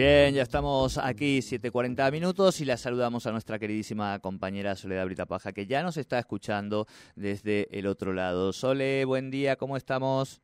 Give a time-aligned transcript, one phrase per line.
[0.00, 5.52] Bien, ya estamos aquí 7.40 minutos y la saludamos a nuestra queridísima compañera Soledad Britapaja
[5.52, 6.86] que ya nos está escuchando
[7.16, 8.54] desde el otro lado.
[8.54, 10.40] Sole, buen día, ¿cómo estamos?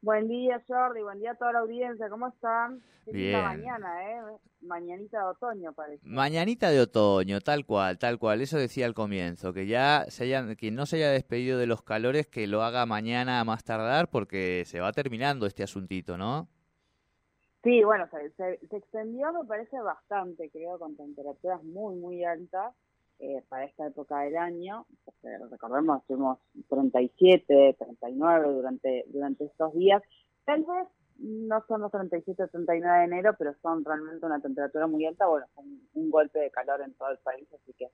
[0.00, 1.02] Buen día, Jordi.
[1.02, 2.08] Buen día a toda la audiencia.
[2.08, 2.82] ¿Cómo están?
[3.12, 3.42] Bien.
[3.42, 4.22] mañana, ¿eh?
[4.62, 6.00] Mañanita de otoño, parece.
[6.08, 8.40] Mañanita de otoño, tal cual, tal cual.
[8.40, 11.82] Eso decía al comienzo, que ya se hayan, quien no se haya despedido de los
[11.82, 16.48] calores, que lo haga mañana a más tardar, porque se va terminando este asuntito, ¿no?
[17.62, 22.74] Sí, bueno, se, se, extendió, me parece bastante, creo, con temperaturas muy, muy altas
[23.18, 24.86] eh, para esta época del año.
[25.04, 26.38] Porque, recordemos, tuvimos
[26.70, 30.02] 37, 39 durante, durante estos días.
[30.46, 30.88] Tal vez
[31.18, 35.26] no son los 37 o 39 de enero, pero son realmente una temperatura muy alta.
[35.26, 37.88] Bueno, un, un golpe de calor en todo el país, así que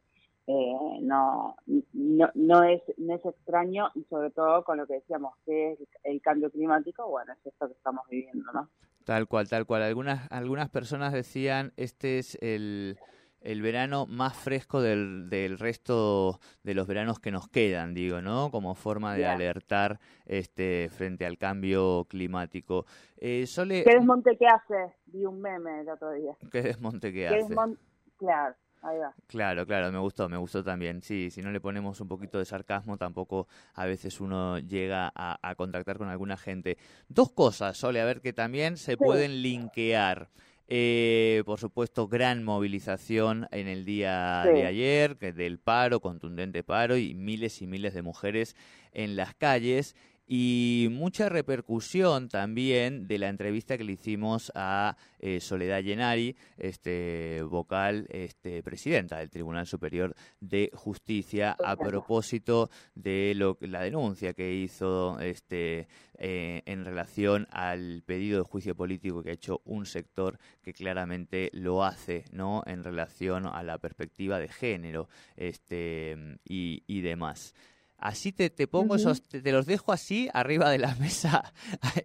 [0.46, 1.56] eh, no,
[1.92, 5.78] no, no, es, no es extraño y sobre todo con lo que decíamos, que es
[6.04, 8.68] el cambio climático, bueno, es esto que estamos viviendo, ¿no?
[9.04, 9.82] Tal cual, tal cual.
[9.82, 12.98] Algunas, algunas personas decían, este es el,
[13.40, 18.50] el verano más fresco del, del resto de los veranos que nos quedan, digo, ¿no?
[18.50, 19.32] Como forma de Yeah.
[19.34, 22.84] alertar este frente al cambio climático.
[23.16, 24.94] Eh, Sole, ¿Qué desmonte que hace?
[25.06, 26.36] Vi un meme el otro día.
[26.50, 27.54] ¿qué desmonte que ¿Qué hace?
[27.54, 27.78] desmon-
[28.18, 29.14] Claro, ahí va.
[29.26, 31.02] Claro, claro, me gustó, me gustó también.
[31.02, 35.38] Sí, si no le ponemos un poquito de sarcasmo, tampoco a veces uno llega a,
[35.42, 36.78] a contactar con alguna gente.
[37.08, 38.96] Dos cosas, Sole, a ver, que también se Sí.
[38.98, 40.28] pueden linkear.
[40.68, 44.52] Eh, por supuesto, gran movilización en el día Sí.
[44.52, 48.56] de ayer, que del paro, contundente paro, y miles y miles de mujeres
[48.92, 49.94] en las calles.
[50.28, 57.42] Y mucha repercusión también de la entrevista que le hicimos a eh, Soledad Llenari, este
[57.42, 64.52] vocal, este presidenta del Tribunal Superior de Justicia, a propósito de lo la denuncia que
[64.52, 65.86] hizo este
[66.18, 71.50] eh, en relación al pedido de juicio político que ha hecho un sector que claramente
[71.52, 72.64] lo hace, ¿no?
[72.66, 77.54] En relación a la perspectiva de género, este y, y demás.
[77.98, 81.52] Así te, te pongo esos, te, te los dejo así arriba de la mesa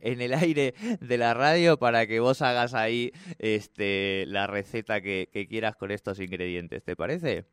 [0.02, 5.30] en el aire de la radio para que vos hagas ahí este la receta que,
[5.32, 7.46] que quieras con estos ingredientes, ¿te parece?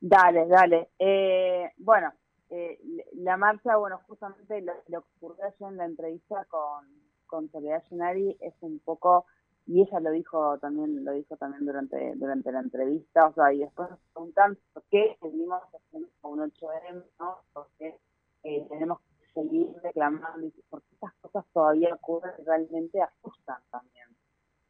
[0.00, 0.90] Dale, dale.
[0.98, 2.12] Eh, bueno,
[2.50, 2.78] eh,
[3.14, 6.86] la marcha, bueno, justamente lo, lo que ocurrió ayer en la entrevista con,
[7.26, 9.26] con Soledad Llenari es un poco,
[9.68, 13.58] y ella lo dijo también, lo dijo también durante, durante la entrevista, o sea, y
[13.58, 17.36] después nos preguntan por qué seguimos haciendo un 8M, ¿no?
[17.52, 17.98] Porque
[18.44, 24.08] eh, tenemos que seguir reclamando, y porque estas cosas todavía ocurren realmente asustan también.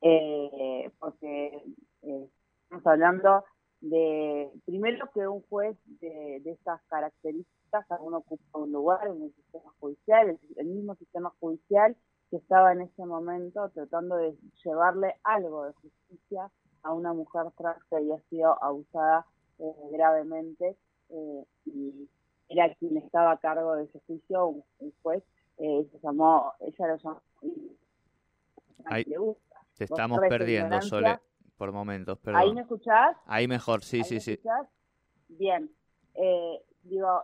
[0.00, 1.62] Eh, porque
[2.02, 2.28] eh,
[2.64, 3.44] estamos hablando
[3.80, 9.32] de primero que un juez de, de estas características aún ocupa un lugar en el
[9.32, 11.96] sistema judicial, el, el, mismo sistema judicial
[12.30, 16.50] que estaba en ese momento tratando de llevarle algo de justicia
[16.82, 19.26] a una mujer trans que había sido abusada
[19.58, 20.76] eh, gravemente
[21.10, 22.08] eh, y
[22.48, 25.22] era quien estaba a cargo de ese juicio, un, un juez,
[25.58, 27.22] eh, se llamó, ella lo llamó.
[28.86, 29.60] Ahí, le gusta.
[29.76, 31.18] te estamos perdiendo, Sole
[31.58, 32.40] por momentos, perdón.
[32.40, 33.16] ¿Ahí me escuchás?
[33.26, 34.32] Ahí mejor, sí, ¿Ahí sí, me sí.
[34.32, 34.68] Escuchás?
[35.28, 35.70] Bien.
[36.14, 37.22] Eh, digo,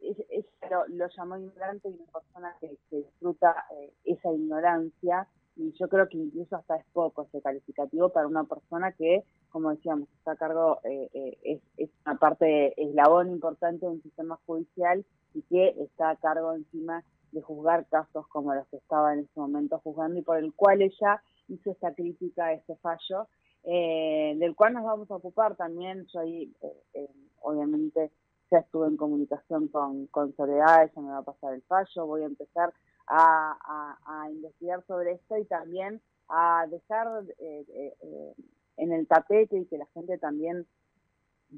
[0.00, 5.88] ella lo, lo, llamó ignorante y una persona que, disfruta eh, esa ignorancia y yo
[5.88, 10.32] creo que incluso hasta es poco ese calificativo para una persona que, como decíamos, está
[10.32, 15.04] a cargo, eh, eh, es, es, una parte, eslabón importante de un sistema judicial
[15.34, 17.02] y que está a cargo encima
[17.32, 20.82] de juzgar casos como los que estaba en ese momento juzgando y por el cual
[20.82, 23.26] ella hizo esta crítica a ese fallo
[23.68, 26.06] eh, del cual nos vamos a ocupar también.
[26.12, 27.10] Yo ahí, eh, eh,
[27.40, 28.12] obviamente,
[28.50, 32.22] ya estuve en comunicación con, con Soledad, ella me va a pasar el fallo, voy
[32.22, 32.72] a empezar
[33.06, 38.34] a, a, investigar sobre esto y también a dejar eh,
[38.76, 40.66] en el tapete y que la gente también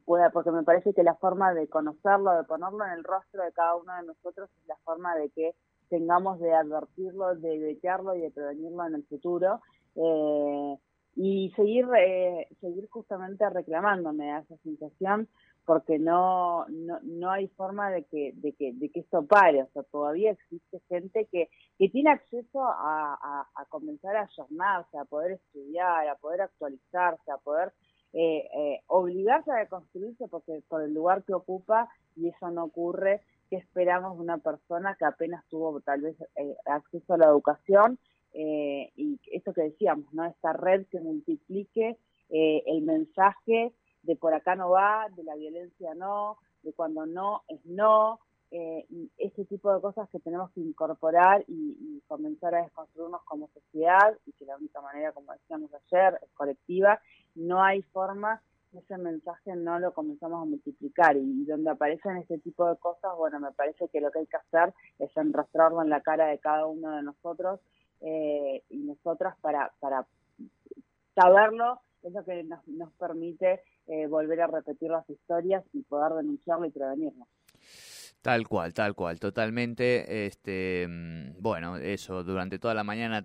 [0.05, 3.53] pueda, porque me parece que la forma de conocerlo, de ponerlo en el rostro de
[3.53, 5.55] cada uno de nosotros es la forma de que
[5.89, 9.61] tengamos de advertirlo, de evitarlo y de prevenirlo en el futuro.
[9.95, 10.77] Eh,
[11.17, 15.29] y seguir, eh, seguir justamente reclamándome a esa sensación
[15.69, 19.69] porque no, no, no hay forma de que, de, que, de que esto pare, o
[19.75, 25.33] sea, todavía existe gente que, que tiene acceso a, a, comenzar a ayornarse, a poder
[25.33, 27.75] estudiar, a poder actualizarse, a poder
[28.15, 33.21] eh, eh, obligarse a reconstruirse porque por el lugar que ocupa y eso no ocurre,
[33.51, 37.99] que esperamos una persona que apenas tuvo tal vez eh, acceso a la educación
[38.33, 40.25] eh, y eso que decíamos, ¿no?
[40.25, 41.99] Esta red que multiplique
[42.31, 43.75] el mensaje
[44.09, 48.21] de por acá no va, de la violencia no, de cuando no es no,
[48.51, 48.87] eh,
[49.19, 54.33] ese tipo de cosas que tenemos que incorporar y, comenzar a desconstruirnos como sociedad y
[54.33, 57.03] que la única manera, como decíamos ayer, es colectiva,
[57.35, 58.41] no hay forma
[58.73, 63.15] que ese mensaje no lo comenzamos a multiplicar y, donde aparecen este tipo de cosas,
[63.15, 66.39] bueno, me parece que lo que hay que hacer es enrastrarlo en la cara de
[66.39, 67.61] cada uno de nosotros
[68.01, 70.07] eh, y nosotras para, para
[71.15, 76.13] saberlo es lo que nos, nos permite eh, volver a repetir las historias y poder
[76.13, 77.27] denunciarlo y prevenirlo.
[78.21, 80.27] Tal cual, tal cual, totalmente.
[80.27, 83.25] Este, mm, bueno, eso, durante toda la mañana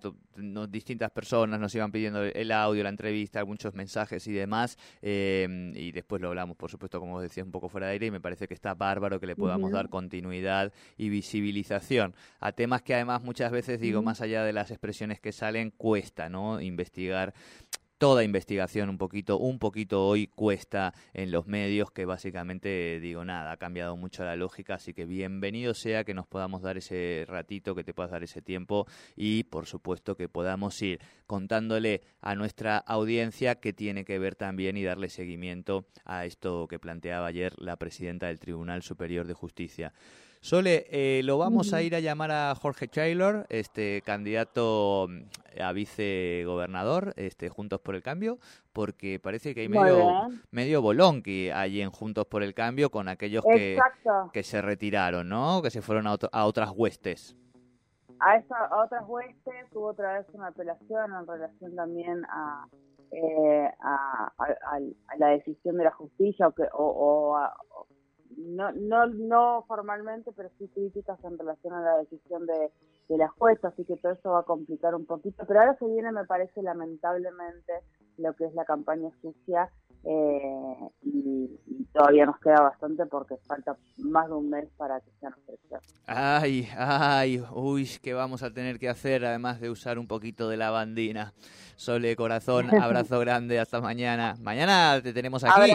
[0.68, 4.78] distintas personas nos iban pidiendo el audio, la entrevista, muchos mensajes y demás.
[5.02, 8.06] Eh, y después lo hablamos, por supuesto, como decías, un poco fuera de aire.
[8.06, 12.82] Y me parece que está bárbaro que le podamos dar continuidad y visibilización a temas
[12.82, 16.60] que, además, muchas veces, digo, más allá de las expresiones que salen, cuesta, ¿no?
[16.60, 17.34] Investigar
[17.98, 23.52] toda investigación un poquito, un poquito hoy cuesta en los medios, que básicamente digo nada,
[23.52, 27.74] ha cambiado mucho la lógica, así que bienvenido sea que nos podamos dar ese ratito,
[27.74, 28.86] que te puedas dar ese tiempo
[29.16, 34.76] y por supuesto que podamos ir contándole a nuestra audiencia que tiene que ver también
[34.76, 39.92] y darle seguimiento a esto que planteaba ayer la presidenta del Tribunal Superior de Justicia.
[40.44, 45.72] Sole, eh, lo vamos a ir a llamar a Jorge Taylor, este candidato mm, a
[45.72, 48.36] vicegobernador, este Juntos por el Cambio,
[48.74, 53.42] porque parece que hay medio, medio bolonqui allí en Juntos por el Cambio con aquellos
[53.42, 53.78] que,
[54.34, 55.62] que, se retiraron, ¿no?
[55.62, 57.34] Que se fueron a, a otras huestes.
[58.20, 62.68] A, esa, a otras huestes hubo otra vez una apelación en relación también a,
[63.12, 64.30] eh, a,
[65.16, 67.34] la decisión de la justicia o, que, o, o
[68.36, 72.70] no, no, no formalmente, pero sí críticas en relación a la decisión de,
[73.08, 75.44] de la jueza, así que todo eso va a complicar un poquito.
[75.46, 77.72] Pero ahora se viene, me parece, lamentablemente,
[78.18, 79.70] lo que es la campaña sucia
[80.04, 81.50] eh, y,
[81.92, 85.94] todavía nos queda bastante porque falta más de un mes para que sean elecciones.
[86.06, 90.56] Ay, ay, uy, ¿qué vamos a tener que hacer además de usar un poquito de
[90.56, 91.32] la bandina?
[91.76, 94.34] Sole, corazón, abrazo grande, hasta mañana.
[94.40, 95.72] Mañana te tenemos aquí.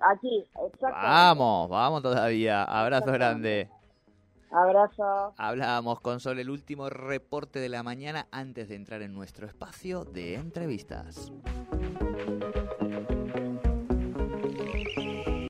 [0.00, 0.86] Aquí, exacto.
[0.90, 2.64] Vamos, vamos todavía.
[2.64, 3.68] Abrazo grande.
[4.50, 5.34] Abrazo.
[5.36, 10.04] Hablábamos con Sol el último reporte de la mañana antes de entrar en nuestro espacio
[10.04, 11.32] de entrevistas.